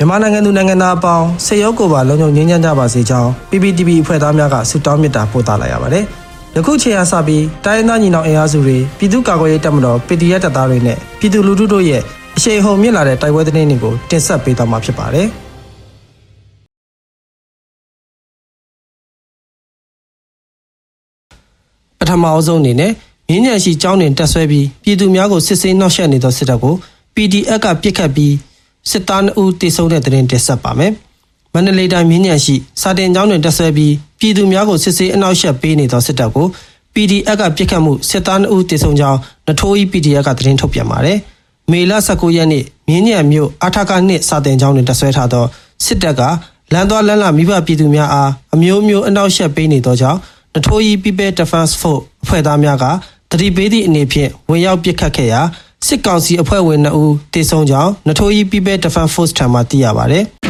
[0.00, 6.04] မြန်မာနိုင်ငံသူနိုင်ငံသားအပေါင်းစေရောကိုယ်ပါလုံခြုံငြိမ်းချမ်းကြပါစေကြောင်း PPTV အဖွဲ့သားများကဆုတောင်းမေတ္တာပို့သလိုက်ရပါတယ်။
[6.56, 12.02] ယခုချိန်အားစပြီးတိုင်းရင်းသားညီနောင်အင်အားစုတွေပြည်သူ့ကာကွယ်ရေးတပ်မတော် PDF တပ်သားတွေနဲ့ပြည်သူလူထုတို့ရဲ့
[12.36, 15.26] အရှိန်ဟုန်မြင့်လာတဲ့တိုက်ပွဲသတင်းတွေကိုတင်ဆက်ပေးသွားမှာဖြစ်ပါတယ်။
[21.98, 22.92] ပထမအဆုံးအနေနဲ့
[23.28, 26.74] မြင်းညံရှိကျောင်းတွင်တက်ဆွဲပြီးပြည်သူများကိုစစ်ဆေးနှောက်ယှက်နေသောစစ်တပ်ကို
[27.14, 28.34] PDF ကပြစ်ခတ်ပြီး
[28.90, 30.92] စစ်သား2ဦးတေဆုံးတဲ့တဲ့တင်တက်ဆက်ပါမယ်။
[31.54, 36.46] မန္တလေးတိုင်းမြင်းညံရှိစာတင်ကျောင်းတွင်တက်ဆွဲပြီးပြည်သူများကိုစစ်ဆေးအနှောက်ယှက်ပေးနေသောစစ်တပ်ကို
[36.94, 41.18] PDF ကပြစ်ခတ်မှုစစ်သား2ဦးတေဆုံးကြောင်းနထိုးဤ PDF ကသတင်းထုတ်ပြန်ပါတယ်။
[41.70, 45.44] မေလ19ရက်နေ့မြင်းညံမြို့အထာကနှစ်စာတင်ကျောင်းတွင်တက်ဆွဲထားသော
[45.84, 46.22] စစ်တပ်က
[46.72, 50.18] လမ်းသွားလမ်းလာမိဘပြည်သူများအားအမျိုးမျိုးအနှောက်ယှက်ပေးနေသောကြောင့်
[50.54, 52.84] နထိုးဤ People Defense Force အဖွဲ့သားများက
[53.30, 55.40] တတိပေးသည့်အနေဖြင့်ဝင်ရောက်ပစ်ခတ်ခဲ့ရာ
[55.86, 60.20] စစ်ကောင်စီအဖွဲ့ဝင်2ဦးတေဆုံးကြောင်းနထိုးဤ People Defense Force ထံမှသိရပါဗျ။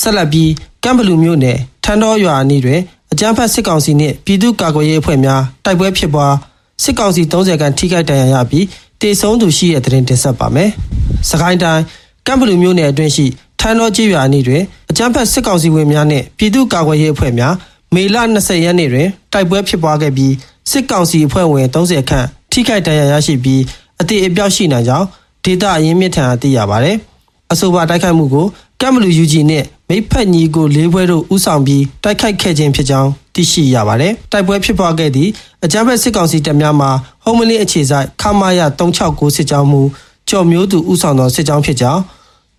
[0.00, 0.50] ဆက်လက်ပြီး
[0.84, 2.80] ကမ်ဘလူမြို့နယ်ထန်းတော်ရွာအနီးတွင်
[3.12, 6.34] အကြမ်းဖက်စစ်ကောင်စီနှင့်ပြည်သူ့ကာကွယ်ရေးအဖွဲ့များတိုက်ပွဲဖြစ်ပွား
[6.82, 8.66] စစ်ကောင်စီ30ခန်းထိခိုက်ဒဏ်ရာရပြီး
[9.00, 10.70] တေဆုံးသူရှိတဲ့တဲ့တင်တင်ဆက်ပါမယ်။
[11.30, 11.82] စကိုင်းတိုင်း
[12.26, 13.26] ကမ်ဘလူမြို့နယ်အတွင်းရှိ
[13.60, 17.54] ထန်းတော်ကျေးရွာအနီးတွင်အကြမ်းဖက်စစ်ကောင်စီဝင်များနှင့်ပြည်သူ့ကာကွယ်ရေးအဖွဲ့များ
[17.94, 20.34] မေလ20ရက်နေ့တွင်တိုက်ပွဲဖြစ်ပွားခဲ့ပြီး
[20.70, 23.62] စစ်ကောင်စီအဖွဲ့ဝင်30ခန့်ထိခိုက်ဒဏ်ရာရရှိပြီး
[24.00, 25.06] အသေးအပြောက်ရှိနိုင်ကြောင်း
[25.44, 26.90] ဒေတာအရင်းမြစ်ထံသိရပါဗျ။
[27.52, 28.46] အဆိုပါတိုက်ခိုက်မှုကို
[28.80, 35.30] ကမ်ဘလူယူဂျီနှင့်မိဖက်ညီကိုလေးပွဲတို့ဥဆောင်ပြီးတိုက်ခိုက်ခဲ့ခြင်းဖြစ်ကြောင်းသိရှိရပါတယ်။တိုက်ပွဲဖြစ်ပွားခဲ့သည့်
[35.64, 36.88] အကြမ်းဖက်စစ်ကောင်စီတပ်များမှ
[37.24, 38.60] ဟုံးမလင်းအခြေစိုက်ခမာယ
[38.98, 39.82] 369စစ်ကြောင်းမူ
[40.28, 42.00] ကျော်မျိုးသူဥဆောင်သောစစ်ကြောင်းဖြစ်ကြောင်း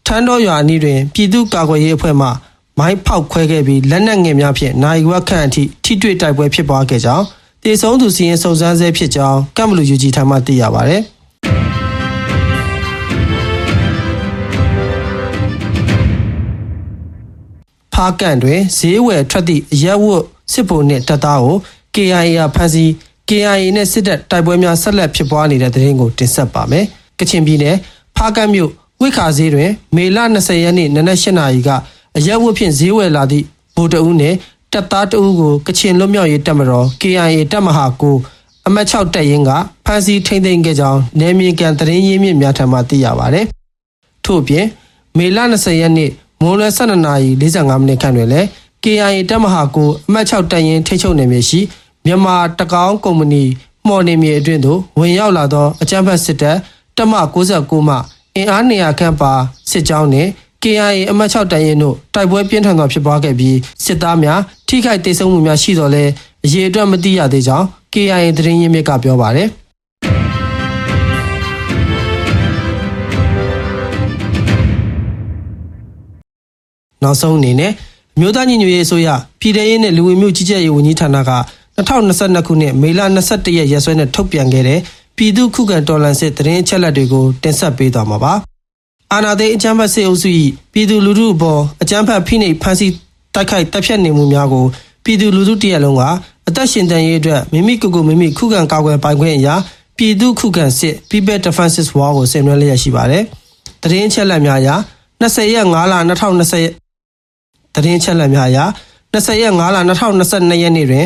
[0.06, 2.28] ထန်းတော်ရွာအနီးတွင်ပြည်သူ့ကာကွယ်ရေးအဖွဲ့မှ
[2.80, 7.26] မိုင်းဖောက်ခွဲခဲ့ပြီးလက်နက်ငယ်များဖြင့်နိုင်ဝက်ခန့်အထိထိတွေ့တိုက်ပွဲဖြစ်ပွားခဲ့ကြောင်း
[7.64, 10.96] တေဆုံးသူစီရင်စုံစမ်းဆဲဖြစ်ကြောင်းကမ်ဘလူယူဂျီထံမှသိရပါဗျ။
[17.94, 20.24] ဖားကန့်တွင်ဈေးဝယ်ထွက်သည့်အရက်ဝတ်
[20.54, 21.58] စစ်ဗိုလ်နှင့်တပ်သားကို
[21.96, 22.90] KIA ကဖမ်းဆီး
[23.30, 26.86] KIA နဲ့စစ်တပ်တိုက်ပွဲများဆက်လက်ဖြစ်ပွားနေတဲ့တဲ့ရင်ကိုတင်ဆက်ပါမယ်။
[27.20, 27.76] ကချင်ပြည်နယ်
[28.16, 28.72] ဖားကန့်မြို့
[29.02, 31.70] ဝိခါဈေးတွင် မေလ20ရက်နေ့နနက်၈နာရီက
[32.18, 33.46] အရက်ဝတ်ဖြင့်ဈေးဝယ်လာသည့်
[33.76, 34.38] ဗိုလ်တအုပ်နှင့်
[34.74, 38.16] တပ်သားတအုပ်ကိုကချင်လွတ်မြောက်ရေးတပ်မတော် KIA တပ်မဟာကို
[38.68, 39.52] အမတ်6တပ်ရင်းက
[39.86, 43.42] ဖမ်းဆီးထိန်းသိမ်းခဲ့ကြောင်းနယ်မြေကန်သတင်းရင်းမြစ်များထံမှသိရပါဗျ။
[44.26, 44.66] ထို့အပြင်
[45.18, 46.10] မေလ20ရက်နေ့
[46.42, 48.48] မွန်းလွဲ12နာရီ45မိနစ်ခန့်တွင်လည်း
[48.84, 51.60] KIA တပ်မဟာကိုအမှတ်6တပ်ရင်းထိချုပ်နယ်မြေရှိ
[52.06, 53.44] မြန်မာတကောင်းကုမ္ပဏီ
[53.88, 56.58] မှော်နေမြေအတွင်းသို့ဝင်ရောက်လာသောအကြမ်းဖက်စစ်တပ်
[56.98, 57.14] တပ်မ
[57.52, 57.96] 69မှ
[58.36, 59.34] အင်အား200ခန့်ပါ
[59.72, 60.30] စစ်ကြောင်းနှင့်
[60.64, 66.04] KIA အမှတ်6တပ်ရင်းတို့တိုက်ပွဲပြင်းထန်စွာဖြစ်ပွားခဲ့ပြီးစစ်သားများထိခိုက်ဒေဆုံးမှုများရှိတော်လဲ
[66.46, 69.50] အရေးအတွက်မသိရသေးကြောင်း KIA သတင်းရင်းမြစ်ကပြောပါတယ်။
[77.04, 77.72] နောက်ဆုံးအနေနဲ့
[78.16, 81.32] အမျိုးသားညီညွတ်ရေးအစိုးရပြည်ထရေးနဲ့လူဝင်မှုကြီးကြပ်ရေးဝန်ကြီးဌာနက
[81.78, 84.80] 2022ခုနှစ်မေလ22ရက်ရက်စွဲနဲ့ထုတ်ပြန်ခဲ့တဲ့
[85.18, 88.36] ပြည်သူ့ခုခံတော်လှန်စစ်သတင်းအချက်အလက်တွေကိုတင်ဆက်ပေးသွားမှာပါ။
[89.14, 90.30] အာဏာသိမ်းအကြမ်းဖက်စစ်အုပ်စု၏
[90.74, 92.94] ပြည်သူလူထုအပေါ်အကြမ်းဖက်ဖိနှိပ်ဖန်ဆီး
[93.36, 94.66] တိုက်ခိုက်တပ်ဖြတ်နေမှုများကို
[95.04, 96.04] ပြည်သူလူထုတရက်လုံးက
[96.48, 99.56] အသက်ရှင်တန်ရေးအတွက်မိမိကိုယ်ကိုမိမိခုခံကာကွယ်ပိုင်ခွင့်အရာ
[99.98, 103.24] ပြည်သူခုခံစစ် People Defenses War ကိုဆင်နွှဲလျက်ရှိပါတယ်။
[103.82, 104.70] သတင်းအချက်အလက်များအရ
[105.22, 108.60] 20ရက်5လ2020သတင်းချက်လက်များအရ
[109.14, 111.06] 20ရက်5လ2022ရက်နေ့တွင်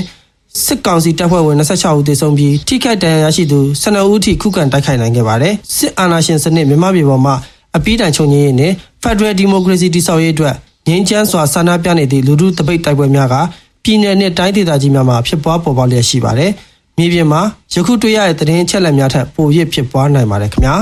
[0.66, 7.36] စစ်ကောင်စီတပ်ဖွဲ့ဝင်26ဦးသေဆုံးပြီးထိခိုက်ဒဏ်ရာရရှိသူ12ဦးထိခုခံတိုက်ခိုက်နိုင်ခဲ့ပါတယ်စစ်အာဏာရှင်စနစ်မြန်မာပြည်ပေါ်မှာ
[7.76, 8.72] အပိတိုင်ချုပ်ငြိမ်းရေးနဲ့
[9.04, 10.56] Federal Democracy တည်ဆောက်ရေးအတွက်
[10.88, 13.36] ငြိမ်းချမ်းစွာဆန္ဒပြနေသည့်လူထုတပိတ်တိုက်ပွဲများက
[13.84, 16.52] ပြည်내နဲ့တိုင်းဒေသကြီးများမှာဖြစ်ပွားပေါ်ပေါက်လျက်ရှိပါတယ်
[16.98, 17.42] မြေပြင်မှာ
[17.74, 20.76] ယခုတွေ့ရတဲ့သတင်းချက်လက်များထက်ပိုရဖြစ်ပွားနိုင်ပါတယ်ခင်ဗျာ